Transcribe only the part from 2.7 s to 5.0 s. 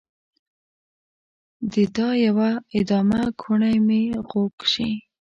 ادامه کوڼۍ مې خوږ شي